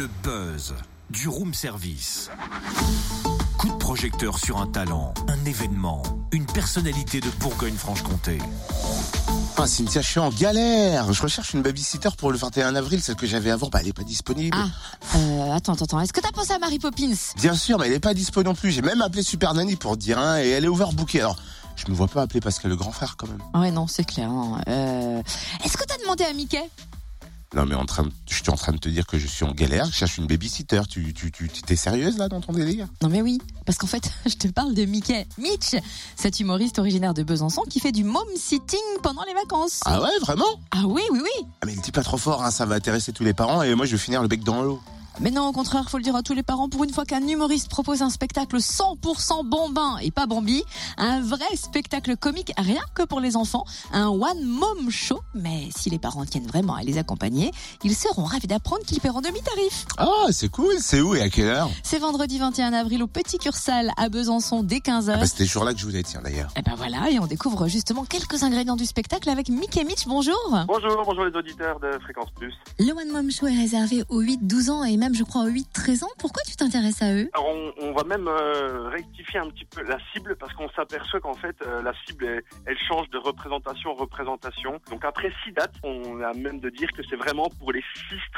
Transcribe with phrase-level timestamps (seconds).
[0.00, 0.72] Le buzz
[1.10, 2.30] du room service.
[3.58, 8.38] Coup de projecteur sur un talent, un événement, une personnalité de Bourgogne-Franche-Comté.
[9.58, 11.12] Ah, Cynthia, je suis en galère.
[11.12, 13.02] Je recherche une babysitter pour le 21 avril.
[13.02, 14.56] Celle que j'avais avant, bah, elle est pas disponible.
[14.58, 14.68] Ah,
[15.18, 16.00] euh, attends, attends, attends.
[16.00, 17.12] Est-ce que t'as pensé à Mary Poppins?
[17.36, 18.70] Bien sûr, mais elle est pas disponible non plus.
[18.70, 21.20] J'ai même appelé Super Nanny pour dire un et elle est overbookée.
[21.20, 21.36] Alors,
[21.76, 23.42] je me vois pas appeler Pascal le grand frère quand même.
[23.60, 24.30] Ouais, non, c'est clair.
[24.30, 24.62] hein.
[24.66, 25.22] Euh,
[25.62, 26.70] Est-ce que t'as demandé à Mickey?
[27.54, 29.44] Non, mais en train de- je suis en train de te dire que je suis
[29.44, 29.84] en galère.
[29.86, 30.82] Je cherche une babysitter.
[30.88, 32.86] Tu, tu, tu, t'es sérieuse là dans ton délire?
[33.02, 35.74] Non mais oui, parce qu'en fait, je te parle de Mickey Mitch,
[36.14, 39.80] cet humoriste originaire de Besançon qui fait du mom sitting pendant les vacances.
[39.84, 40.44] Ah ouais, vraiment?
[40.70, 41.46] Ah oui, oui, oui.
[41.60, 42.44] ah, Mais il dit pas trop fort.
[42.44, 44.62] Hein, ça va intéresser tous les parents et moi je vais finir le bec dans
[44.62, 44.80] l'eau.
[45.22, 47.20] Mais non, au contraire, faut le dire à tous les parents, pour une fois qu'un
[47.28, 50.62] humoriste propose un spectacle 100% bambin et pas Bambi,
[50.96, 55.90] un vrai spectacle comique, rien que pour les enfants, un one mom show, mais si
[55.90, 57.50] les parents tiennent vraiment à les accompagner,
[57.84, 59.84] ils seront ravis d'apprendre qu'ils paieront demi-tarif.
[59.98, 60.72] Ah, c'est cool.
[60.80, 61.68] C'est où et à quelle heure?
[61.82, 65.10] C'est vendredi 21 avril au Petit Cursal à Besançon dès 15h.
[65.12, 66.50] ah, bah, C'était ce jour-là que je voulais, tiens d'ailleurs.
[66.56, 70.06] Et ben voilà, et on découvre justement quelques ingrédients du spectacle avec Mickey Mitch.
[70.06, 70.34] Bonjour.
[70.66, 72.54] Bonjour, bonjour les auditeurs de Fréquence Plus.
[72.78, 76.04] Le One Mom Show est réservé aux 8-12 ans et même, je crois, aux 8-13
[76.04, 76.10] ans.
[76.18, 77.28] Pourquoi tu t'intéresses à eux?
[77.34, 81.34] Alors on, va même euh, rectifier un petit peu la cible parce qu'on s'aperçoit qu'en
[81.34, 84.80] fait euh, la cible elle, change de représentation en représentation.
[84.90, 87.82] Donc après six dates, on a même de dire que c'est vraiment pour les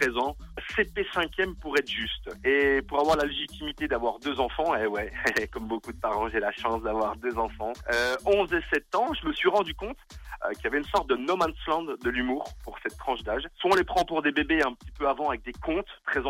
[0.00, 0.36] 6-13 ans,
[0.76, 2.28] CP 5e pour être juste.
[2.44, 5.12] Et pour avoir la légitimité d'avoir deux enfants, eh ouais,
[5.52, 7.72] comme beaucoup de parents, j'ai la chance d'avoir deux enfants.
[7.92, 9.96] Euh, 11 et 7 ans, je me suis rendu compte
[10.44, 13.22] euh, qu'il y avait une sorte de no man's land de l'humour pour cette tranche
[13.22, 13.44] d'âge.
[13.58, 16.26] Soit on les prend pour des bébés un petit peu avant avec des contes très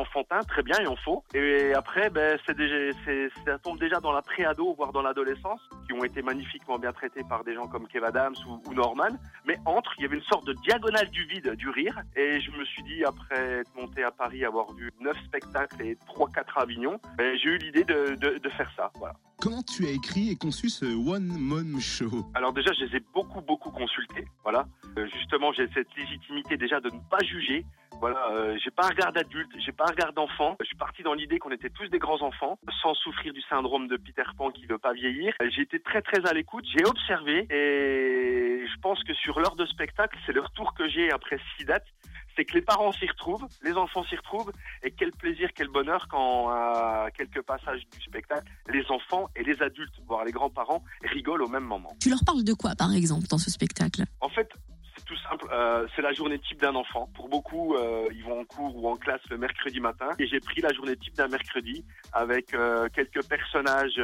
[0.49, 1.25] très bien et en faux.
[1.35, 6.05] Et après, ben, c'est ça tombe déjà dans la pré-ado, voire dans l'adolescence, qui ont
[6.05, 9.17] été magnifiquement bien traités par des gens comme Kev Adams ou, Norman.
[9.47, 12.01] Mais entre, il y avait une sorte de diagonale du vide, du rire.
[12.17, 15.97] Et je me suis dit, après être monté à Paris, avoir vu neuf spectacles et
[16.07, 18.91] trois, quatre à Avignon, ben, j'ai eu l'idée de, de, de faire ça.
[18.97, 19.15] Voilà.
[19.41, 23.03] Comment tu as écrit et conçu ce One Mom Show Alors déjà, je les ai
[23.13, 24.25] beaucoup, beaucoup consultés.
[24.43, 24.65] Voilà.
[24.97, 27.65] Euh, justement, j'ai cette légitimité déjà de ne pas juger.
[28.01, 30.57] Voilà, euh, j'ai pas un regard d'adulte, j'ai pas un regard d'enfant.
[30.61, 33.89] Je suis parti dans l'idée qu'on était tous des grands enfants, sans souffrir du syndrome
[33.89, 35.35] de Peter Pan qui veut pas vieillir.
[35.43, 39.57] Euh, J'ai été très très à l'écoute, j'ai observé et je pense que sur l'heure
[39.57, 41.87] de spectacle, c'est le retour que j'ai après six dates.
[42.37, 44.53] C'est que les parents s'y retrouvent, les enfants s'y retrouvent,
[44.83, 49.63] et quel plaisir, quel bonheur quand à quelques passages du spectacle, les enfants et les
[49.63, 51.97] adultes, voire les grands-parents, rigolent au même moment.
[52.01, 54.05] Tu leur parles de quoi, par exemple, dans ce spectacle?
[54.21, 54.49] En fait.
[55.53, 57.09] Euh, c'est la journée type d'un enfant.
[57.15, 60.11] Pour beaucoup, euh, ils vont en cours ou en classe le mercredi matin.
[60.19, 64.01] Et j'ai pris la journée type d'un mercredi avec euh, quelques personnages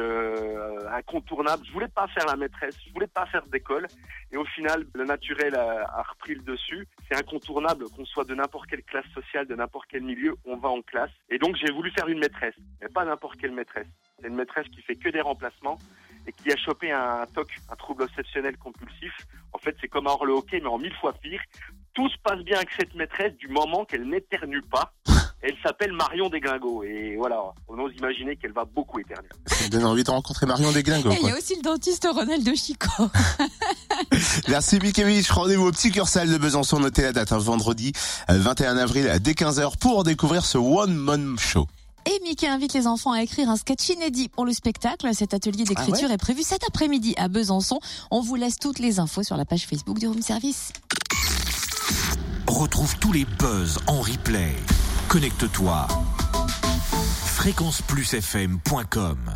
[0.91, 1.65] incontournables.
[1.65, 3.87] Je voulais pas faire la maîtresse, je voulais pas faire d'école.
[4.31, 6.87] Et au final, le naturel a, a repris le dessus.
[7.07, 10.69] C'est incontournable qu'on soit de n'importe quelle classe sociale, de n'importe quel milieu, on va
[10.69, 11.11] en classe.
[11.29, 13.87] Et donc j'ai voulu faire une maîtresse, mais pas n'importe quelle maîtresse.
[14.19, 15.77] C'est une maîtresse qui fait que des remplacements
[16.27, 19.13] et qui a chopé un TOC, un trouble obsessionnel compulsif.
[19.53, 21.41] En fait, c'est comme un le hockey, mais en mille fois pire.
[21.93, 24.93] Tout se passe bien avec cette maîtresse du moment qu'elle n'éternue pas.
[25.45, 26.83] Elle s'appelle Marion Desglingots.
[26.83, 29.27] Et voilà, on ose imaginer qu'elle va beaucoup éternuer.
[29.45, 31.11] Ça me donne envie de rencontrer Marion Desglingots.
[31.11, 33.09] Et il y a aussi le dentiste Ronald Chico.
[34.47, 35.29] Merci Mikevich.
[35.29, 36.79] Rendez-vous au petit Cursal de Besançon.
[36.79, 37.91] Notez la date, hein, vendredi
[38.29, 41.67] euh, 21 avril à dès 15h pour découvrir ce One Mom Show.
[42.05, 45.09] Et Mickey invite les enfants à écrire un sketch inédit pour le spectacle.
[45.13, 47.79] Cet atelier d'écriture est prévu cet après-midi à Besançon.
[48.11, 50.73] On vous laisse toutes les infos sur la page Facebook du Room Service.
[52.47, 54.53] Retrouve tous les buzz en replay.
[55.07, 55.87] Connecte-toi.
[57.25, 59.33] fréquenceplusfm.com